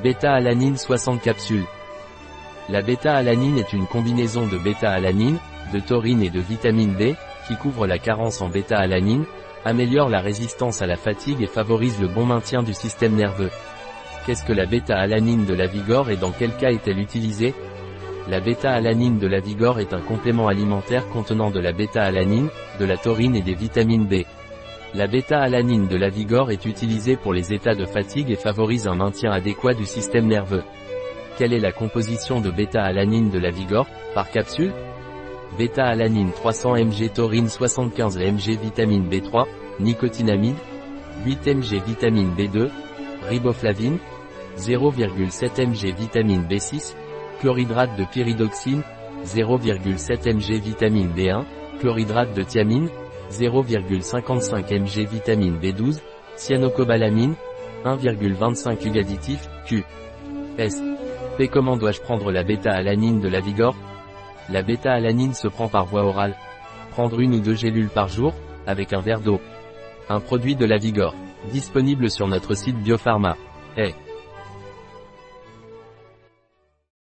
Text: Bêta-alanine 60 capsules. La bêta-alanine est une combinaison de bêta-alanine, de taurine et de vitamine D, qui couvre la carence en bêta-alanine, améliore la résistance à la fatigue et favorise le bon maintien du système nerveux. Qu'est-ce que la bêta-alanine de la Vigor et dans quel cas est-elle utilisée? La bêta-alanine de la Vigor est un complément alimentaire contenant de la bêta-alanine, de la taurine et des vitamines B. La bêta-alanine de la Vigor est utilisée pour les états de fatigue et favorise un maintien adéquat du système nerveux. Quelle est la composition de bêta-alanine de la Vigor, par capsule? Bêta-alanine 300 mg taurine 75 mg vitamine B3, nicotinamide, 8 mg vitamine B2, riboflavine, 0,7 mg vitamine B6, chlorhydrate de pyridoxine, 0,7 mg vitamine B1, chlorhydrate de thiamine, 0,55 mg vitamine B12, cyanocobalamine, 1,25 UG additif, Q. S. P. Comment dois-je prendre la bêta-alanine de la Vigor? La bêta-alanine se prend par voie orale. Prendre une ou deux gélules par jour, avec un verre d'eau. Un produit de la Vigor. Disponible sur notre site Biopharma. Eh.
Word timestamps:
Bêta-alanine 0.00 0.78
60 0.78 1.20
capsules. 1.20 1.66
La 2.70 2.80
bêta-alanine 2.80 3.58
est 3.58 3.74
une 3.74 3.86
combinaison 3.86 4.46
de 4.46 4.56
bêta-alanine, 4.56 5.38
de 5.72 5.80
taurine 5.80 6.22
et 6.22 6.30
de 6.30 6.40
vitamine 6.40 6.94
D, 6.94 7.14
qui 7.46 7.56
couvre 7.56 7.86
la 7.86 7.98
carence 7.98 8.40
en 8.40 8.48
bêta-alanine, 8.48 9.26
améliore 9.66 10.08
la 10.08 10.20
résistance 10.20 10.80
à 10.80 10.86
la 10.86 10.96
fatigue 10.96 11.42
et 11.42 11.46
favorise 11.46 12.00
le 12.00 12.08
bon 12.08 12.24
maintien 12.24 12.62
du 12.62 12.72
système 12.72 13.14
nerveux. 13.14 13.50
Qu'est-ce 14.24 14.44
que 14.44 14.54
la 14.54 14.64
bêta-alanine 14.64 15.44
de 15.44 15.54
la 15.54 15.66
Vigor 15.66 16.10
et 16.10 16.16
dans 16.16 16.32
quel 16.32 16.56
cas 16.56 16.70
est-elle 16.70 16.98
utilisée? 16.98 17.54
La 18.28 18.40
bêta-alanine 18.40 19.18
de 19.18 19.26
la 19.26 19.40
Vigor 19.40 19.78
est 19.78 19.92
un 19.92 20.00
complément 20.00 20.48
alimentaire 20.48 21.06
contenant 21.10 21.50
de 21.50 21.60
la 21.60 21.72
bêta-alanine, 21.72 22.48
de 22.80 22.84
la 22.86 22.96
taurine 22.96 23.36
et 23.36 23.42
des 23.42 23.54
vitamines 23.54 24.06
B. 24.06 24.24
La 24.94 25.06
bêta-alanine 25.06 25.88
de 25.88 25.96
la 25.96 26.10
Vigor 26.10 26.50
est 26.50 26.66
utilisée 26.66 27.16
pour 27.16 27.32
les 27.32 27.54
états 27.54 27.74
de 27.74 27.86
fatigue 27.86 28.30
et 28.30 28.36
favorise 28.36 28.86
un 28.86 28.94
maintien 28.94 29.30
adéquat 29.30 29.72
du 29.72 29.86
système 29.86 30.26
nerveux. 30.26 30.62
Quelle 31.38 31.54
est 31.54 31.60
la 31.60 31.72
composition 31.72 32.42
de 32.42 32.50
bêta-alanine 32.50 33.30
de 33.30 33.38
la 33.38 33.50
Vigor, 33.50 33.86
par 34.14 34.30
capsule? 34.30 34.74
Bêta-alanine 35.56 36.32
300 36.32 36.74
mg 36.74 37.10
taurine 37.14 37.48
75 37.48 38.18
mg 38.18 38.60
vitamine 38.60 39.08
B3, 39.08 39.46
nicotinamide, 39.80 40.56
8 41.24 41.46
mg 41.46 41.82
vitamine 41.86 42.34
B2, 42.36 42.68
riboflavine, 43.30 43.96
0,7 44.58 45.68
mg 45.68 45.96
vitamine 45.98 46.44
B6, 46.44 46.94
chlorhydrate 47.40 47.96
de 47.96 48.04
pyridoxine, 48.04 48.82
0,7 49.24 50.34
mg 50.34 50.62
vitamine 50.62 51.12
B1, 51.16 51.44
chlorhydrate 51.80 52.34
de 52.34 52.42
thiamine, 52.42 52.88
0,55 53.32 54.80
mg 54.80 55.08
vitamine 55.08 55.58
B12, 55.58 56.00
cyanocobalamine, 56.36 57.34
1,25 57.84 58.86
UG 58.86 58.98
additif, 58.98 59.48
Q. 59.66 59.84
S. 60.58 60.80
P. 61.38 61.48
Comment 61.48 61.76
dois-je 61.76 62.00
prendre 62.00 62.30
la 62.30 62.44
bêta-alanine 62.44 63.20
de 63.20 63.28
la 63.28 63.40
Vigor? 63.40 63.74
La 64.50 64.62
bêta-alanine 64.62 65.34
se 65.34 65.48
prend 65.48 65.68
par 65.68 65.86
voie 65.86 66.04
orale. 66.04 66.36
Prendre 66.90 67.20
une 67.20 67.34
ou 67.36 67.40
deux 67.40 67.54
gélules 67.54 67.88
par 67.88 68.08
jour, 68.08 68.34
avec 68.66 68.92
un 68.92 69.00
verre 69.00 69.20
d'eau. 69.20 69.40
Un 70.08 70.20
produit 70.20 70.56
de 70.56 70.66
la 70.66 70.76
Vigor. 70.76 71.14
Disponible 71.50 72.10
sur 72.10 72.28
notre 72.28 72.54
site 72.54 72.76
Biopharma. 72.76 73.36
Eh. 73.78 73.94